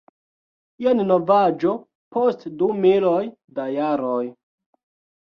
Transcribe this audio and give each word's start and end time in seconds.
Jen 0.85 1.03
novaĵo 1.09 1.75
post 2.17 2.49
du 2.57 2.73
miloj 2.83 3.23
da 3.61 3.71
jaroj. 3.79 4.21